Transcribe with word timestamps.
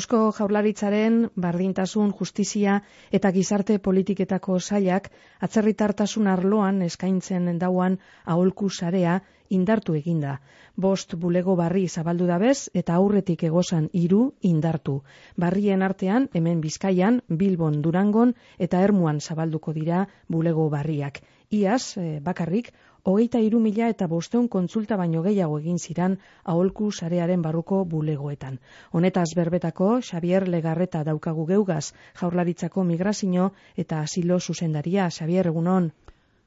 Eusko 0.00 0.18
Jaurlaritzaren 0.32 1.16
bardintasun, 1.44 2.12
justizia 2.18 2.78
eta 3.16 3.30
gizarte 3.36 3.74
politiketako 3.86 4.54
sailak 4.60 5.10
atzerritartasun 5.46 6.30
arloan 6.34 6.78
eskaintzen 6.86 7.58
dauan 7.60 7.98
aholku 8.34 8.70
sarea 8.70 9.18
indartu 9.58 9.98
eginda. 9.98 10.38
Bost 10.86 11.12
bulego 11.24 11.56
barri 11.60 11.84
zabaldu 11.88 12.30
dabez 12.30 12.70
eta 12.82 12.96
aurretik 12.96 13.44
egozan 13.50 13.90
hiru 13.92 14.22
indartu. 14.52 14.94
Barrien 15.36 15.82
artean, 15.82 16.30
hemen 16.32 16.62
Bizkaian, 16.64 17.20
Bilbon, 17.28 17.82
Durangon 17.82 18.32
eta 18.58 18.80
Ermuan 18.86 19.20
zabalduko 19.20 19.76
dira 19.76 20.06
bulego 20.28 20.70
barriak. 20.70 21.20
Iaz, 21.50 21.98
eh, 21.98 22.20
bakarrik, 22.22 22.72
hogeita 23.04 23.40
iru 23.40 23.60
mila 23.60 23.88
eta 23.92 24.06
bosteun 24.06 24.48
kontsulta 24.48 24.96
baino 24.96 25.22
gehiago 25.22 25.58
egin 25.58 25.78
ziran 25.78 26.18
aholku 26.44 26.90
sarearen 26.92 27.42
barruko 27.42 27.84
bulegoetan. 27.84 28.58
Honetaz 28.92 29.28
berbetako, 29.36 30.00
Xavier 30.00 30.48
Legarreta 30.48 31.02
daukagu 31.04 31.46
geugaz, 31.46 31.92
jaurlaritzako 32.20 32.84
migrazio 32.84 33.50
eta 33.76 34.00
asilo 34.00 34.40
zuzendaria. 34.40 35.10
Xavier, 35.10 35.46
egunon? 35.46 35.90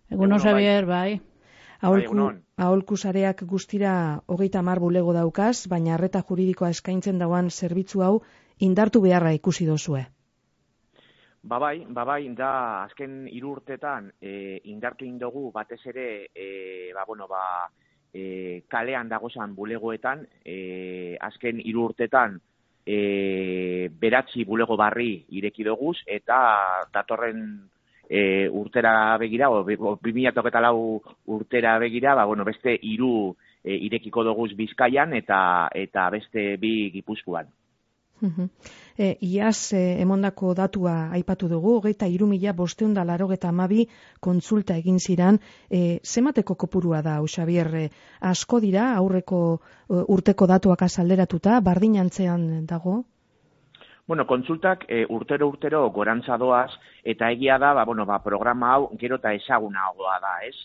Egunon, 0.09 0.39
Xavier, 0.39 0.85
bai. 0.85 1.21
Aholku, 1.81 2.15
bai, 2.15 2.41
aholku 2.57 2.97
sareak 2.97 3.43
guztira 3.43 3.93
hogeita 4.27 4.61
mar 4.61 4.79
bulego 4.79 5.13
daukaz, 5.13 5.67
baina 5.67 5.95
arreta 5.95 6.23
juridikoa 6.29 6.69
eskaintzen 6.69 7.17
dauan 7.19 7.49
zerbitzu 7.49 8.01
hau 8.01 8.21
indartu 8.59 9.01
beharra 9.01 9.33
ikusi 9.33 9.65
dozue. 9.65 10.05
Ba 11.43 11.57
bai, 11.59 11.83
ba 11.89 12.05
bai, 12.07 12.29
da 12.39 12.49
azken 12.85 13.27
hiru 13.27 13.49
urtetan 13.57 14.05
e, 14.21 14.61
indartu 14.71 15.03
indogu 15.03 15.49
batez 15.51 15.81
ere 15.91 16.29
e, 16.31 16.91
ba, 16.95 17.03
bueno, 17.05 17.27
ba, 17.27 17.67
e, 18.13 18.63
kalean 18.71 19.09
dagozan 19.11 19.51
bulegoetan, 19.57 20.23
e, 20.45 21.17
azken 21.19 21.59
hiru 21.59 21.89
urtetan 21.89 22.37
e, 22.87 23.89
beratzi 23.99 24.45
bulego 24.47 24.77
barri 24.79 25.25
ireki 25.35 25.67
doguz, 25.67 25.97
eta 26.07 26.37
datorren 26.93 27.43
e, 28.07 28.47
urtera 28.47 29.17
begira, 29.19 29.49
o, 29.51 29.65
2008 29.67 30.79
urtera 31.35 31.77
begira, 31.83 32.15
ba, 32.15 32.23
bueno, 32.23 32.47
beste 32.47 32.77
hiru 32.81 33.33
e, 33.63 33.75
irekiko 33.89 34.23
doguz 34.23 34.53
bizkaian 34.55 35.11
eta 35.19 35.67
eta 35.75 36.07
beste 36.15 36.55
bi 36.55 36.89
gipuzkoan. 36.95 37.51
E, 38.97 39.17
iaz, 39.25 39.73
e, 39.73 39.99
emondako 40.01 40.53
datua 40.55 41.09
aipatu 41.17 41.49
dugu, 41.49 41.77
hogeita 41.79 42.07
iru 42.07 42.27
mila 42.27 42.53
bosteun 42.53 42.93
laro 42.93 43.27
amabi 43.43 43.87
kontsulta 44.19 44.75
egin 44.77 44.99
ziran, 44.99 45.39
e, 45.69 45.99
zemateko 46.03 46.55
kopurua 46.55 47.01
da, 47.01 47.19
Xabier, 47.21 47.75
e, 47.75 47.89
asko 48.21 48.59
dira, 48.59 48.95
aurreko 48.95 49.59
e, 49.89 50.03
urteko 50.07 50.47
datuak 50.47 50.83
azalderatuta, 50.83 51.59
bardin 51.59 51.97
antzean 51.97 52.65
dago? 52.65 53.03
Bueno, 54.07 54.25
kontsultak 54.27 54.85
e, 54.89 55.05
urtero 55.09 55.47
urtero 55.47 55.89
gorantza 55.89 56.37
doaz, 56.37 56.71
eta 57.03 57.31
egia 57.31 57.57
da, 57.57 57.73
ba, 57.73 57.85
bueno, 57.85 58.05
ba, 58.05 58.19
programa 58.19 58.73
hau 58.73 58.89
gero 58.99 59.15
eta 59.15 59.33
ezaguna 59.33 59.91
da, 60.21 60.39
ez? 60.47 60.55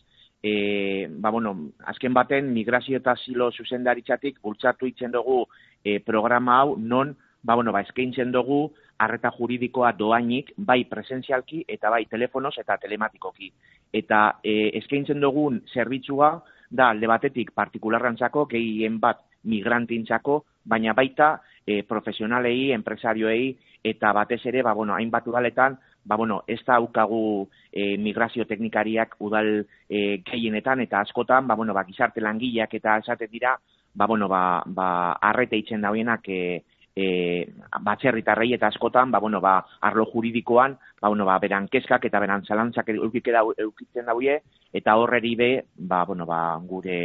E, 0.43 1.09
ba, 1.09 1.31
bueno, 1.31 1.73
azken 1.87 2.15
baten 2.15 2.53
migrazio 2.53 2.99
eta 2.99 3.15
silo 3.17 3.51
zuzendaritzatik 3.51 4.39
bultzatu 4.43 4.87
itzen 4.87 5.11
dugu 5.11 5.47
e, 5.85 5.99
programa 5.99 6.61
hau 6.61 6.77
non 6.79 7.17
ba, 7.43 7.55
bueno, 7.55 7.73
ba, 7.73 7.83
eskaintzen 7.87 8.33
dugu 8.33 8.69
arreta 8.99 9.31
juridikoa 9.31 9.93
doainik, 9.99 10.53
bai 10.57 10.85
presentzialki 10.91 11.65
eta 11.69 11.91
bai 11.91 12.05
telefonoz 12.11 12.57
eta 12.59 12.77
telematikoki. 12.83 13.53
Eta 13.95 14.39
e, 14.43 14.71
eskaintzen 14.81 15.21
dugun 15.23 15.63
zerbitzua 15.73 16.33
da 16.71 16.91
alde 16.93 17.07
batetik 17.09 17.55
partikularrantzako, 17.57 18.47
gehien 18.51 18.99
bat 19.01 19.23
migrantintzako, 19.49 20.43
baina 20.69 20.93
baita 20.93 21.39
e, 21.65 21.83
profesionalei, 21.89 22.73
enpresarioei, 22.75 23.53
eta 23.85 24.13
batez 24.13 24.41
ere, 24.51 24.63
ba, 24.67 24.75
bueno, 24.75 24.97
hainbat 24.97 25.27
udaletan, 25.31 25.79
ba, 26.05 26.17
bueno, 26.17 26.43
ez 26.47 26.61
da 26.67 26.77
aukagu 26.77 27.49
e, 27.73 27.97
migrazio 27.97 28.45
teknikariak 28.49 29.15
udal 29.25 29.63
e, 29.89 30.21
gehienetan, 30.27 30.83
eta 30.85 31.03
askotan, 31.05 31.47
ba, 31.47 31.55
bueno, 31.55 31.77
ba, 31.77 31.87
gizarte 31.87 32.21
langileak 32.25 32.75
eta 32.81 32.99
esate 33.05 33.29
dira, 33.31 33.55
ba, 33.95 34.07
bueno, 34.07 34.29
ba, 34.29 34.63
ba, 34.67 34.89
arrete 35.31 35.57
itzen 35.61 35.87
dauenak, 35.87 36.29
e, 36.29 36.65
e, 36.99 37.47
batxerritarrei 37.85 38.53
eta 38.57 38.69
askotan, 38.73 39.11
ba, 39.11 39.21
bueno, 39.23 39.41
ba, 39.41 39.61
arlo 39.81 40.07
juridikoan, 40.11 40.77
ba, 41.01 41.09
bueno, 41.09 41.25
ba, 41.25 41.39
beran 41.39 41.69
keskak 41.71 42.09
eta 42.09 42.21
beran 42.21 42.45
zalantzak 42.45 42.91
eukitzen 42.91 44.07
dauie, 44.07 44.41
eta 44.73 44.97
horreri 44.99 45.35
be, 45.37 45.51
ba, 45.77 46.05
bueno, 46.05 46.27
ba, 46.27 46.59
gure 46.67 46.99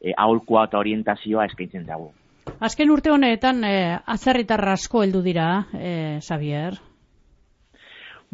e, 0.00 0.14
aholkoa 0.16 0.68
eta 0.70 0.80
orientazioa 0.80 1.46
eskaintzen 1.50 1.86
dago. 1.86 2.12
Azken 2.60 2.90
urte 2.90 3.12
honetan, 3.12 3.62
e, 3.64 3.76
atzerritarra 4.16 4.78
asko 4.78 5.04
heldu 5.04 5.22
dira, 5.22 5.66
e, 5.74 6.20
Xavier? 6.24 6.80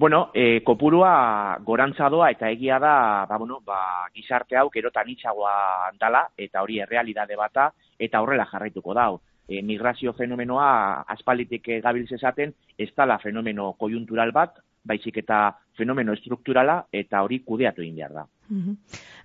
Bueno, 0.01 0.31
e, 0.33 0.63
kopurua 0.65 1.59
gorantzadoa 1.67 2.31
eta 2.33 2.49
egia 2.49 2.79
da, 2.81 3.27
ba, 3.29 3.37
bueno, 3.37 3.59
ba, 3.67 4.07
gizarte 4.15 4.57
hau 4.57 4.69
gerotan 4.71 5.11
itxagoa 5.11 5.91
dala, 6.01 6.29
eta 6.39 6.63
hori 6.63 6.79
errealidade 6.81 7.37
bata, 7.37 7.73
eta 7.99 8.23
horrela 8.23 8.47
jarraituko 8.49 8.95
dau 8.95 9.19
e, 9.51 9.63
migrazio 9.67 10.15
fenomenoa 10.15 11.03
aspalitik 11.11 11.69
e, 11.69 11.81
gabiltz 11.83 12.13
esaten, 12.15 12.55
ez 12.79 12.91
dala 12.97 13.19
fenomeno 13.19 13.73
kojuntural 13.79 14.33
bat, 14.33 14.63
baizik 14.87 15.19
eta 15.21 15.51
fenomeno 15.77 16.15
estrukturala 16.17 16.85
eta 16.93 17.21
hori 17.27 17.43
kudeatu 17.45 17.83
egin 17.83 17.99
behar 17.99 18.15
da. 18.15 18.27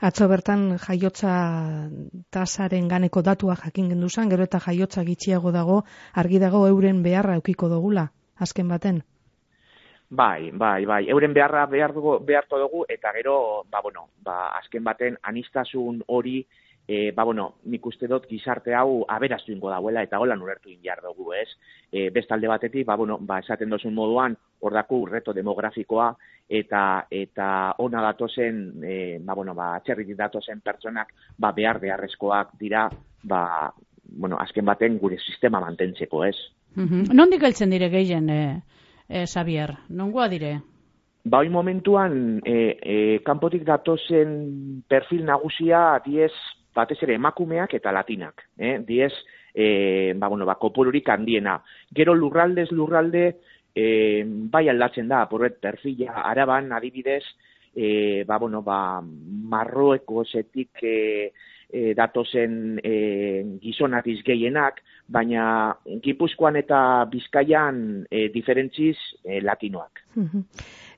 Atzo 0.06 0.28
bertan 0.30 0.66
jaiotza 0.82 1.32
tasaren 2.34 2.90
ganeko 2.92 3.24
datua 3.26 3.56
jakin 3.64 3.90
genduzan, 3.94 4.30
gero 4.30 4.44
eta 4.50 4.60
jaiotza 4.60 5.06
gitxiago 5.08 5.54
dago, 5.56 5.84
argi 6.14 6.42
dago 6.44 6.66
euren 6.68 7.02
beharra 7.04 7.38
eukiko 7.40 7.70
dugula, 7.72 8.10
azken 8.38 8.68
baten? 8.70 9.04
Bai, 10.10 10.52
bai, 10.54 10.86
bai, 10.86 11.02
euren 11.10 11.34
beharra 11.34 11.66
behar 11.66 11.94
dugu, 11.94 12.20
beharto 12.26 12.60
dugu, 12.62 12.84
eta 12.90 13.12
gero, 13.16 13.64
ba, 13.72 13.82
bueno, 13.82 14.10
ba, 14.24 14.52
azken 14.60 14.84
baten 14.84 15.18
anistasun 15.24 16.04
hori 16.08 16.44
e, 16.88 17.12
ba, 17.12 17.24
bueno, 17.24 17.56
nik 17.66 17.86
uste 17.86 18.08
dut 18.08 18.28
gizarte 18.30 18.74
hau 18.76 19.04
aberaztu 19.10 19.52
ingo 19.52 19.70
dauela 19.70 20.04
eta 20.06 20.20
hola 20.22 20.36
nurertu 20.38 20.70
inbiar 20.70 21.02
dugu, 21.04 21.32
ez? 21.34 21.48
E, 21.92 22.10
bestalde 22.14 22.48
batetik, 22.48 22.86
ba, 22.86 22.96
bueno, 22.96 23.18
ba, 23.22 23.40
esaten 23.40 23.70
dozun 23.70 23.96
moduan, 23.96 24.36
hor 24.62 24.74
daku 24.74 25.06
reto 25.10 25.34
demografikoa 25.34 26.12
eta 26.50 27.08
eta 27.10 27.48
ona 27.82 28.04
datozen, 28.06 28.84
e, 28.84 29.18
ba, 29.20 29.34
bueno, 29.34 29.56
ba, 29.58 29.74
atxerritik 29.80 30.18
datozen 30.18 30.62
pertsonak, 30.62 31.14
ba, 31.38 31.52
behar 31.52 31.82
beharrezkoak 31.82 32.54
dira, 32.60 32.86
ba, 33.24 33.72
bueno, 34.06 34.38
azken 34.40 34.66
baten 34.66 35.00
gure 35.02 35.18
sistema 35.20 35.60
mantentzeko, 35.60 36.24
ez? 36.26 36.38
Mm 36.76 36.88
-hmm. 36.88 37.14
Nondik 37.14 37.44
heltzen 37.44 37.70
dire 37.70 37.90
gehien, 37.90 38.30
e, 38.30 38.62
e, 39.10 39.26
Xavier? 39.26 39.78
Nongoa 39.90 40.28
dire? 40.30 40.62
Ba, 41.24 41.42
momentuan, 41.50 42.42
e, 42.46 42.78
e, 42.82 43.20
kanpotik 43.26 43.64
datozen 43.66 44.84
perfil 44.88 45.26
nagusia, 45.26 46.00
diez, 46.06 46.32
batez 46.76 47.00
ere 47.04 47.16
emakumeak 47.16 47.74
eta 47.78 47.94
latinak, 47.96 48.46
eh? 48.58 48.78
diez, 48.86 49.14
e, 49.54 50.14
ba, 50.18 50.28
bueno, 50.28 50.46
ba, 50.46 50.58
kopururik 50.60 51.10
handiena. 51.10 51.62
Gero 51.96 52.14
lurraldez 52.14 52.72
lurralde, 52.72 53.26
e, 53.76 54.24
bai 54.26 54.68
aldatzen 54.70 55.08
da, 55.08 55.26
porret, 55.32 55.60
perfila, 55.64 56.22
araban, 56.28 56.72
adibidez, 56.76 57.24
e, 57.76 58.24
ba, 58.28 58.38
bueno, 58.38 58.62
ba, 58.62 59.02
marroeko 59.02 60.26
zetik 60.26 60.84
e, 60.84 61.32
e, 61.70 61.94
datozen 61.96 62.80
e, 62.84 62.96
gizonatiz 63.62 64.22
gehienak, 64.28 64.82
baina 65.08 65.76
Gipuzkoan 66.04 66.56
eta 66.62 66.80
Bizkaian 67.12 68.06
e, 68.10 68.28
diferentziz 68.34 68.98
e, 69.24 69.42
latinoak. 69.42 70.04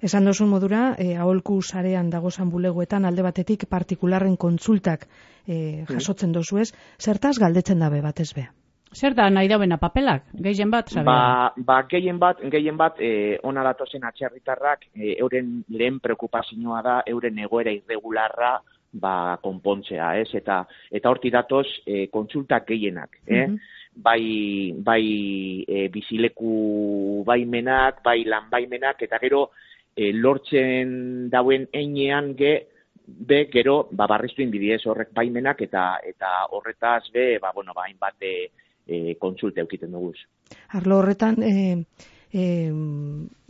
Esan 0.02 0.26
dozun 0.26 0.50
modura, 0.50 0.96
e, 0.98 1.16
aholku 1.18 1.62
sarean 1.62 2.10
dagozan 2.14 2.52
bulegoetan 2.54 3.06
alde 3.06 3.26
batetik 3.26 3.66
partikularren 3.70 4.38
kontsultak 4.38 5.08
e, 5.48 5.84
jasotzen 5.90 6.32
dozu 6.32 6.62
ez, 6.62 6.72
zertaz 7.00 7.38
galdetzen 7.40 7.80
dabe 7.80 8.02
batez 8.02 8.34
be? 8.36 8.48
Zer 8.94 9.14
da 9.18 9.28
nahi 9.30 9.50
daubena 9.52 9.78
papelak, 9.78 10.30
gehien 10.34 10.72
bat, 10.72 10.90
sabe? 10.90 11.06
Ba, 11.06 11.52
ba 11.58 11.82
gehien 11.90 12.20
bat, 12.20 12.40
gehien 12.52 12.78
bat, 12.78 13.02
e, 13.02 13.38
ona 13.44 13.64
datozen 13.68 14.06
atxerritarrak, 14.08 14.88
e, 14.96 15.18
euren 15.18 15.64
lehen 15.70 16.00
preokupazioa 16.00 16.82
da, 16.86 17.02
euren 17.06 17.40
egoera 17.44 17.74
irregularra, 17.76 18.58
ba, 18.94 19.16
konpontzea, 19.44 20.14
ez? 20.22 20.30
Eta, 20.40 20.62
eta 20.92 21.10
horti 21.12 21.34
datoz, 21.34 21.66
e, 21.86 22.08
kontsultak 22.14 22.70
gehienak, 22.70 23.20
eh? 23.26 23.48
Mhm 23.48 23.74
bai, 23.98 24.74
bai 24.78 25.66
e, 25.68 25.88
bizileku 25.90 27.24
baimenak, 27.26 28.04
bai 28.06 28.24
lan 28.26 28.50
baimenak, 28.52 29.02
eta 29.02 29.18
gero 29.22 29.50
e, 29.98 30.12
lortzen 30.14 31.30
dauen 31.34 31.68
einean 31.74 32.36
ge, 32.38 32.54
be, 33.08 33.48
gero, 33.52 33.88
ba, 33.92 34.08
barriztu 34.08 34.44
inbidiez 34.44 34.84
horrek 34.86 35.14
baimenak, 35.16 35.64
eta 35.66 35.98
eta 36.06 36.34
horretaz 36.54 37.10
be, 37.14 37.40
ba, 37.42 37.52
bueno, 37.56 37.74
ba, 37.76 37.88
hainbat 37.88 38.22
e, 38.22 38.36
e, 38.86 39.16
kontsulte 39.20 39.64
eukiten 39.64 39.92
dugu. 39.96 40.14
Arlo 40.78 41.02
horretan, 41.02 41.42
e, 41.44 41.84
e, 42.32 42.46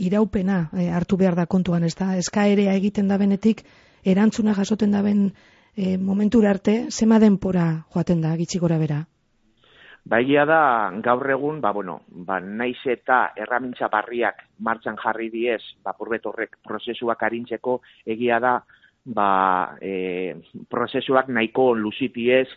iraupena 0.08 0.62
e, 0.74 0.88
hartu 0.90 1.20
behar 1.20 1.36
da 1.36 1.46
kontuan, 1.46 1.84
ez 1.84 1.96
da? 2.00 2.16
Eskaerea 2.18 2.78
egiten 2.80 3.12
da 3.12 3.20
benetik, 3.20 3.66
erantzuna 4.06 4.56
jasoten 4.58 4.96
da 4.96 5.04
ben 5.04 5.28
e, 5.76 5.98
momentura 5.98 6.54
arte, 6.56 6.86
zema 6.92 7.20
denpora 7.20 7.68
joaten 7.94 8.24
da, 8.24 8.36
gitxi 8.40 8.64
gora 8.64 8.80
bera? 8.82 9.04
Ba, 10.07 10.21
egia 10.24 10.45
da, 10.48 10.62
gaur 11.04 11.30
egun, 11.33 11.59
ba, 11.59 11.74
bueno, 11.75 11.98
ba, 12.27 12.38
naiz 12.39 12.80
eta 12.88 13.33
erramintza 13.44 13.89
barriak 13.92 14.39
martxan 14.63 14.95
jarri 15.01 15.27
diez, 15.33 15.59
ba, 15.83 15.92
horrek 16.00 16.56
prozesuak 16.63 17.24
arintzeko, 17.27 17.81
egia 18.15 18.39
da, 18.39 18.54
ba, 19.04 19.30
e, 19.81 20.36
prozesuak 20.71 21.27
nahiko 21.27 21.74
luzitiez, 21.75 22.48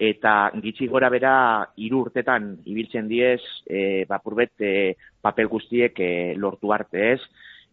eta 0.00 0.50
gitxi 0.64 0.88
gora 0.88 1.10
bera 1.12 1.34
hiru 1.76 2.00
urtetan 2.06 2.54
ibiltzen 2.64 3.08
diez, 3.08 3.42
e, 3.68 4.06
ba, 4.08 4.22
purbet 4.24 4.64
e, 4.64 4.94
papel 5.20 5.52
guztiek 5.52 6.00
e, 6.00 6.12
lortu 6.40 6.72
arte 6.72 7.10
ez, 7.12 7.20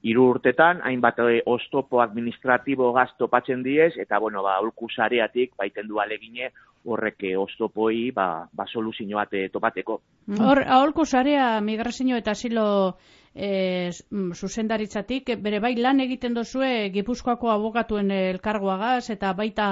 hiru 0.03 0.27
urtetan 0.33 0.81
hainbat 0.83 1.19
e, 1.23 1.39
oztopo 1.45 2.01
administratibo 2.01 2.91
gazto 2.93 3.29
patzen 3.29 3.63
diez 3.63 3.93
eta 4.01 4.19
bueno 4.19 4.41
ba 4.43 4.55
aulku 4.57 4.89
sareatik 4.89 5.53
baiten 5.57 5.87
du 5.87 5.99
alegine 6.01 6.49
horrek 6.85 7.23
e, 7.23 7.35
oztopoi 7.37 8.11
ba 8.11 8.47
ba 8.51 8.65
soluzio 8.67 9.17
bat 9.17 9.33
e, 9.33 9.49
topateko. 9.49 10.01
Hor 10.39 10.63
aulku 10.67 11.05
sarea 11.05 11.59
migrazio 11.61 12.17
eta 12.17 12.31
asilo 12.31 12.97
e, 13.35 13.89
zuzendaritzatik 14.35 15.35
bere 15.41 15.59
bai 15.59 15.75
lan 15.75 15.99
egiten 15.99 16.33
dozue 16.33 16.89
Gipuzkoako 16.93 17.51
abogatuen 17.51 18.11
elkargoagaz 18.11 19.09
eta 19.09 19.33
baita 19.33 19.71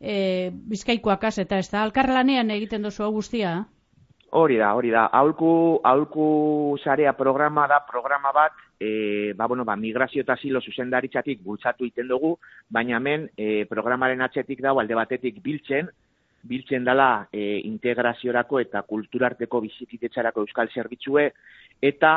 e, 0.00 0.50
Bizkaikoakaz 0.52 1.38
eta 1.38 1.58
ez 1.58 1.70
da 1.70 1.82
alkarlanean 1.82 2.50
egiten 2.50 2.82
dozu 2.82 3.10
guztia. 3.12 3.66
Hori 4.30 4.58
da, 4.60 4.74
hori 4.76 4.90
da. 4.92 5.06
Aulku, 5.16 5.80
aulku 5.88 6.76
sarea 6.84 7.14
programa 7.16 7.64
da, 7.66 7.78
programa 7.88 8.32
bat, 8.32 8.52
e, 8.78 9.32
ba, 9.34 9.46
bueno, 9.48 9.64
ba, 9.64 9.76
migrazio 9.76 10.20
eta 10.20 10.36
zilo 10.36 10.60
zuzendaritzatik 10.60 11.40
bultzatu 11.42 11.86
iten 11.88 12.08
dugu, 12.08 12.34
baina 12.68 12.98
hemen 12.98 13.30
e, 13.36 13.64
programaren 13.70 14.20
atxetik 14.20 14.60
dago 14.60 14.82
alde 14.82 14.98
batetik 14.98 15.40
biltzen, 15.42 15.88
biltzen 16.42 16.84
dela 16.84 17.28
e, 17.32 17.60
integraziorako 17.64 18.60
eta 18.60 18.82
kulturarteko 18.82 19.60
bizititetzarako 19.64 20.44
euskal 20.46 20.70
zerbitzue, 20.74 21.30
eta 21.82 22.12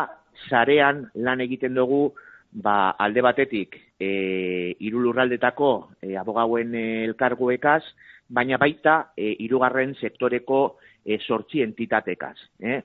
sarean 0.50 1.06
lan 1.16 1.42
egiten 1.42 1.74
dugu 1.76 2.12
ba, 2.52 2.92
alde 3.00 3.22
batetik 3.22 3.78
e, 4.00 4.76
irulurraldetako 4.80 5.72
e, 6.02 6.16
abogauen 6.18 6.76
elkarguekaz, 6.76 7.84
baina 8.30 8.58
baita 8.58 9.12
e, 9.18 9.36
irugarren 9.46 9.96
sektoreko 10.00 10.62
e, 11.06 11.20
sortzi 11.20 11.62
entitatekaz. 11.66 12.38
Eh? 12.60 12.80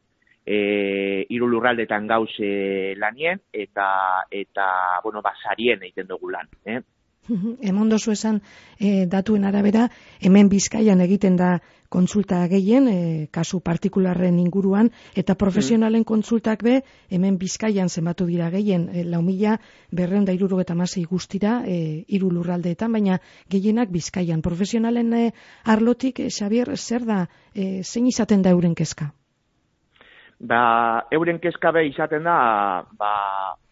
E, 0.47 0.59
iru 1.35 1.49
lurraldetan 1.51 2.07
gauze 2.07 2.95
lanien 3.03 3.41
eta 3.53 3.87
eta 4.31 4.67
bueno 5.03 5.23
basarien 5.23 5.83
egiten 5.83 6.07
dugu 6.07 6.31
lan, 6.31 6.47
eh? 6.65 6.79
Emon 7.61 7.89
dozu 7.91 8.13
esan 8.13 8.41
e, 8.79 9.07
datuen 9.11 9.45
arabera, 9.45 9.89
hemen 10.21 10.49
bizkaian 10.49 11.01
egiten 11.03 11.37
da 11.37 11.57
kontsulta 11.89 12.43
gehien, 12.51 12.87
e, 12.89 13.27
kasu 13.35 13.61
partikularren 13.65 14.39
inguruan, 14.39 14.91
eta 15.15 15.35
profesionalen 15.39 16.03
mm. 16.03 16.09
kontsultak 16.09 16.63
be, 16.67 16.81
hemen 17.11 17.39
bizkaian 17.39 17.89
zenbatu 17.89 18.27
dira 18.27 18.51
gehien, 18.51 18.89
e, 18.93 19.05
lau 19.05 19.23
mila 19.27 19.57
berreun 19.91 20.25
da 20.27 20.35
iruro 20.37 20.61
eta 20.63 20.75
masei 20.75 21.05
guztira, 21.05 21.61
e, 21.67 22.05
iru 22.09 22.31
lurraldeetan, 22.31 22.93
baina 22.93 23.21
gehienak 23.51 23.91
bizkaian. 23.91 24.43
Profesionalen 24.43 25.13
e, 25.15 25.27
arlotik, 25.65 26.21
e, 26.21 26.31
Xavier, 26.31 26.75
zer 26.77 27.07
da, 27.07 27.27
e, 27.55 27.83
zein 27.83 28.07
izaten 28.07 28.43
da 28.43 28.55
euren 28.55 28.75
kezka? 28.75 29.13
Ba, 30.39 31.07
euren 31.11 31.39
kezka 31.41 31.73
be 31.73 31.87
izaten 31.89 32.27
da, 32.27 32.85
ba, 32.99 33.13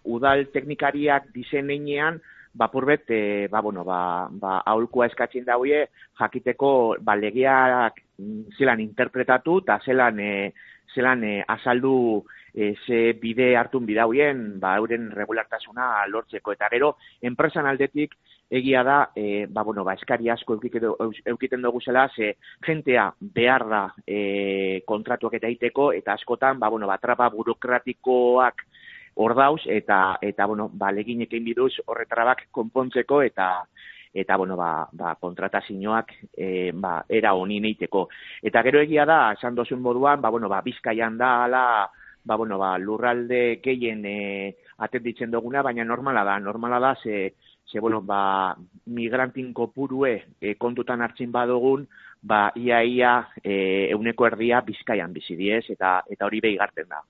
udal 0.04 0.46
teknikariak 0.52 1.28
dizeneinean, 1.34 2.20
bapurbet, 2.54 3.04
e, 3.10 3.48
ba, 3.50 3.60
bueno, 3.60 3.84
ba, 3.84 4.28
ba, 4.30 4.58
aulkua 4.70 5.08
eskatzen 5.10 5.44
dauie, 5.44 5.88
jakiteko, 6.18 6.96
ba, 7.02 7.16
legeak 7.18 8.00
mm, 8.18 8.54
zelan 8.58 8.80
interpretatu, 8.80 9.58
eta 9.64 9.80
zelan, 9.84 10.20
e, 10.20 10.52
zelan 10.94 11.24
e, 11.24 11.34
azaldu 11.48 12.24
e, 12.54 12.74
ze 12.86 13.00
bide 13.20 13.56
hartun 13.58 13.86
bidauien, 13.86 14.60
ba, 14.60 14.76
euren 14.78 15.10
regulartasuna 15.10 16.06
lortzeko. 16.06 16.54
Eta 16.54 16.70
gero, 16.70 16.94
enpresan 17.22 17.66
aldetik, 17.66 18.14
egia 18.54 18.84
da, 18.86 18.98
e, 19.16 19.46
ba, 19.50 19.64
bueno, 19.66 19.82
ba, 19.84 19.96
eskari 19.98 20.30
asko 20.30 20.60
eukiten 20.60 21.62
dugu 21.62 21.80
zela, 21.82 22.06
ze 22.14 22.36
jentea 22.62 23.08
behar 23.18 23.66
da 23.68 23.82
e, 24.06 24.82
kontratuak 24.86 25.34
eta 25.40 25.50
iteko, 25.50 25.90
eta 25.92 26.14
askotan, 26.14 26.60
ba, 26.62 26.70
bueno, 26.70 26.86
ba, 26.86 27.00
trapa 27.02 27.28
burokratikoak, 27.34 28.62
hor 29.14 29.34
dauz, 29.34 29.62
eta, 29.66 30.18
eta 30.22 30.46
bueno, 30.46 30.70
ba, 30.72 30.90
leginekin 30.92 31.44
biduz 31.44 31.72
horretarabak 31.86 32.48
konpontzeko, 32.50 33.22
eta, 33.22 33.64
eta 34.14 34.36
bueno, 34.36 34.56
ba, 34.56 34.88
ba, 34.92 35.16
kontratazioak 35.20 36.12
e, 36.36 36.72
ba, 36.72 37.04
era 37.08 37.34
honi 37.34 37.60
neiteko. 37.60 38.08
Eta 38.42 38.62
gero 38.62 38.80
egia 38.80 39.04
da, 39.06 39.32
esan 39.34 39.54
dozun 39.54 39.82
moduan, 39.82 40.20
ba, 40.22 40.30
bueno, 40.30 40.48
ba, 40.48 40.62
bizkaian 40.62 41.18
da, 41.18 41.44
ala, 41.44 41.64
ba, 42.24 42.36
bueno, 42.36 42.58
ba, 42.58 42.76
lurralde 42.78 43.60
gehien 43.62 44.04
e, 44.06 44.54
atenditzen 44.78 45.30
duguna, 45.34 45.62
baina 45.62 45.84
normala 45.84 46.24
da, 46.24 46.38
normala 46.38 46.78
da, 46.80 46.94
ze, 47.02 47.34
ze 47.66 47.80
bueno, 47.80 48.02
ba, 48.02 48.54
migrantin 48.86 49.52
kopurue 49.52 50.14
e, 50.40 50.54
kontutan 50.54 51.02
hartzin 51.02 51.32
badugun, 51.32 51.86
ba, 52.22 52.52
ia, 52.54 52.82
ia, 52.82 53.16
e, 53.42 53.90
euneko 53.92 54.26
erdia 54.30 54.62
bizkaian 54.62 55.12
bizidiez, 55.12 55.64
eta, 55.74 56.00
eta 56.08 56.26
hori 56.26 56.40
behigarten 56.40 56.88
da. 56.88 57.02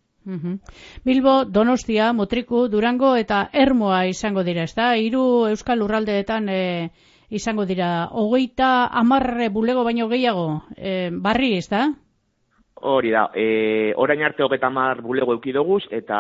Bilbo, 1.05 1.45
Donostia, 1.45 2.13
Motriku, 2.13 2.69
Durango 2.69 3.15
eta 3.17 3.49
Ermoa 3.53 4.07
izango 4.09 4.45
dira, 4.45 4.65
ez 4.65 4.75
da? 4.75 4.95
Hiru 4.97 5.47
Euskal 5.51 5.79
Lurraldeetan 5.79 6.49
e, 6.49 6.63
izango 7.29 7.67
dira. 7.67 8.09
Hogeita 8.11 8.87
amarre 8.87 9.51
bulego 9.51 9.85
baino 9.85 10.09
gehiago, 10.09 10.63
e, 10.77 11.11
barri, 11.13 11.57
ez 11.59 11.69
da? 11.69 11.91
Hori 12.85 13.11
da, 13.15 13.31
e, 13.33 13.95
orain 13.97 14.23
arte 14.27 14.43
hogeita 14.45 14.69
amar 14.69 15.01
bulego 15.01 15.33
eukidoguz, 15.33 15.85
eta 15.95 16.19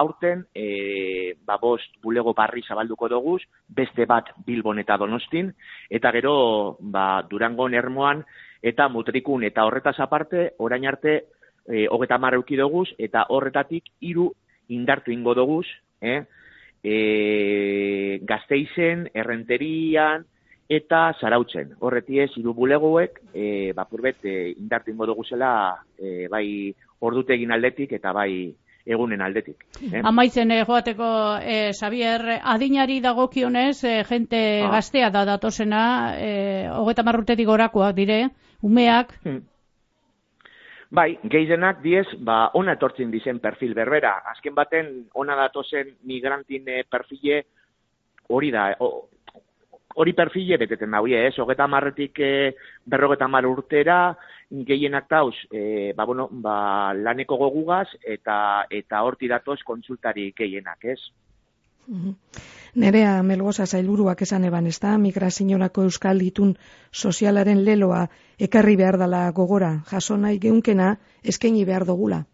aurten, 0.00 0.46
e, 0.54 1.34
ba, 1.44 1.58
bost 1.60 1.98
bulego 2.02 2.32
barri 2.32 2.62
zabalduko 2.64 3.10
doguz, 3.12 3.42
beste 3.68 4.06
bat 4.06 4.30
Bilbon 4.46 4.78
eta 4.78 4.96
Donostin, 4.96 5.50
eta 5.90 6.12
gero, 6.12 6.78
ba, 6.80 7.22
Durango, 7.28 7.68
Ermoan, 7.68 8.24
eta 8.62 8.88
Motrikun, 8.88 9.44
eta 9.44 9.66
horretaz 9.66 9.98
aparte, 10.00 10.52
orain 10.58 10.86
arte, 10.86 11.18
e, 11.68 11.86
hogeta 11.88 12.18
marreuki 12.18 12.56
doguz, 12.56 12.88
eta 12.98 13.26
horretatik 13.28 13.92
hiru 14.00 14.32
indartu 14.68 15.12
ingo 15.12 15.34
doguz, 15.34 15.66
eh? 16.00 16.24
e, 16.82 18.20
gazteizen, 18.28 19.08
errenterian, 19.14 20.24
eta 20.68 21.14
zarautzen. 21.20 21.74
Horreti 21.80 22.20
ez, 22.20 22.30
hiru 22.36 22.54
bulegoek, 22.54 23.20
e, 23.32 23.72
bapurbet, 23.76 24.24
e, 24.24 24.54
indartu 24.58 24.92
ingo 24.92 25.06
doguzela, 25.08 25.52
e, 25.96 26.26
bai 26.32 26.74
ordutegin 27.00 27.52
aldetik, 27.52 27.94
eta 27.96 28.12
bai 28.12 28.32
egunen 28.88 29.20
aldetik. 29.20 29.66
Eh? 29.84 30.00
Amaitzen 30.04 30.50
eh, 30.54 30.62
joateko, 30.64 31.08
eh, 31.42 31.70
Xavier, 31.76 32.24
adinari 32.40 33.00
dagokionez, 33.04 33.84
eh, 33.84 34.00
jente 34.08 34.40
ah. 34.64 34.70
gaztea 34.78 35.10
da 35.12 35.26
datosena, 35.28 35.82
eh, 36.16 36.68
hogeta 36.72 37.04
marrutetik 37.04 37.46
gorakoak 37.46 37.94
dire, 37.96 38.20
umeak, 38.64 39.12
hmm. 39.24 39.44
Bai, 40.88 41.18
gehienak 41.28 41.82
diez, 41.84 42.06
ba, 42.24 42.48
ona 42.56 42.72
etortzen 42.78 43.10
dizen 43.12 43.42
perfil 43.44 43.74
berbera. 43.76 44.14
Azken 44.30 44.54
baten, 44.56 44.88
ona 45.20 45.36
datozen 45.36 45.90
migrantin 46.08 46.68
eh, 46.72 46.84
perfile 46.88 47.42
hori 48.32 48.50
da, 48.50 48.70
hori 49.98 50.14
perfile 50.14 50.56
beteten 50.60 50.90
da, 50.94 51.02
ez, 51.20 51.34
hogeta 51.38 51.66
marretik 51.66 52.20
e, 52.20 52.54
berrogeta 52.86 53.28
mar 53.28 53.46
urtera, 53.46 54.14
gehienak 54.48 55.08
dauz, 55.10 55.34
e, 55.50 55.92
ba, 55.96 56.04
bueno, 56.06 56.28
ba, 56.30 56.94
laneko 56.94 57.36
gogugaz, 57.36 57.88
eta 58.02 58.66
eta 58.70 59.02
horti 59.02 59.28
datoz 59.28 59.58
konsultari 59.66 60.30
gehienak, 60.36 60.84
ez. 60.84 61.00
Nerea 62.78 63.22
Melgoza 63.22 63.66
zailburuak 63.66 64.22
esan 64.22 64.44
eban, 64.44 64.66
ez 64.68 64.78
da, 64.80 64.96
migrazinorako 65.00 65.86
euskal 65.88 66.18
ditun 66.20 66.54
sozialaren 66.92 67.64
leloa 67.64 68.06
ekarri 68.38 68.76
behar 68.76 68.98
dela 69.00 69.22
gogora, 69.32 69.70
jaso 69.90 70.16
nahi 70.16 70.38
geunkena 70.38 70.96
eskaini 71.24 71.64
behar 71.64 71.86
dugula. 71.88 72.24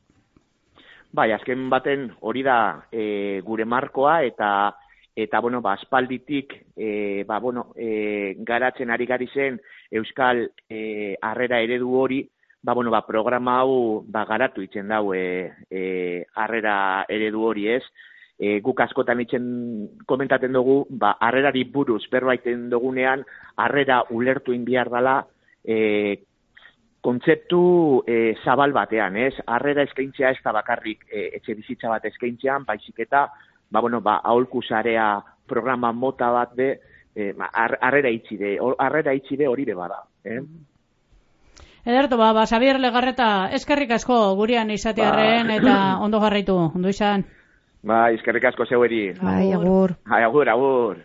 Bai, 1.14 1.30
azken 1.32 1.68
baten 1.70 2.08
hori 2.20 2.42
da 2.42 2.56
e, 2.90 3.40
gure 3.46 3.64
markoa 3.64 4.23
eta 4.26 4.50
eta 5.14 5.38
bueno, 5.40 5.61
ba 5.62 5.76
aspalditik 5.78 6.56
e, 6.76 7.23
ba, 7.23 7.38
bueno, 7.38 7.68
e, 7.78 8.34
garatzen 8.42 8.90
ari 8.90 9.06
gari 9.06 9.28
zen 9.30 9.61
euskal 9.94 10.49
e, 10.68 11.14
harrera 11.23 11.61
eredu 11.62 11.94
hori, 11.94 12.25
ba, 12.61 12.75
bueno, 12.75 12.90
ba, 12.90 13.04
programa 13.06 13.61
hau 13.61 14.02
ba, 14.08 14.25
garatu 14.26 14.64
itzen 14.66 14.90
dau 14.90 15.14
e, 15.14 15.52
e, 15.70 16.25
harrera 16.34 17.06
eredu 17.08 17.46
hori 17.46 17.68
ez, 17.76 17.84
e, 18.38 18.61
guk 18.61 18.81
askotan 18.81 19.21
itzen 19.23 19.45
komentaten 20.07 20.53
dugu, 20.53 20.85
ba, 20.91 21.14
arrerari 21.21 21.64
buruz 21.71 22.03
berbaiten 22.11 22.69
dugunean, 22.71 23.25
arrera 23.57 24.03
ulertu 24.11 24.53
inbiar 24.53 24.91
dela, 24.91 25.21
e, 25.64 25.76
kontzeptu 27.05 28.03
e, 28.09 28.35
zabal 28.45 28.73
batean, 28.73 29.17
ez? 29.21 29.35
Arrera 29.47 29.85
eskaintzea 29.85 30.33
ez 30.33 30.41
da 30.45 30.55
bakarrik 30.57 31.05
e, 31.11 31.29
etxe 31.38 31.55
bizitza 31.55 31.93
bat 31.93 32.05
eskaintzean, 32.09 32.64
baizik 32.64 33.05
eta, 33.07 33.26
ba, 33.71 33.81
bueno, 33.81 34.00
ba, 34.00 34.21
aholku 34.25 34.62
zarea 34.64 35.19
programa 35.47 35.93
mota 35.93 36.31
bat 36.33 36.55
de, 36.57 36.71
e, 37.14 37.33
ba, 37.37 37.50
arrera 37.53 38.11
itxide, 38.11 38.57
arrera 38.79 39.14
itxide 39.14 39.49
hori 39.49 39.69
de 39.69 39.76
bada, 39.76 40.00
eh? 40.25 40.41
Ederto, 41.85 42.17
ba, 42.17 42.33
ba, 42.33 42.47
Xabier 42.49 42.79
Legarreta, 42.81 43.50
eskerrik 43.53 43.91
asko 43.93 44.17
gurean 44.38 44.71
izatearren 44.73 45.50
Ba. 45.53 45.57
eta 45.61 45.75
ondo 46.07 46.21
jarraitu, 46.23 46.57
ondo 46.73 46.88
izan. 46.88 47.26
Ba, 47.85 48.09
eskerrik 48.17 48.45
asko 48.49 48.64
zeueri. 48.64 49.12
Bai, 49.21 49.53
agur. 49.53 49.93
Bai, 50.09 50.23
agur, 50.25 50.49
agur. 50.49 50.97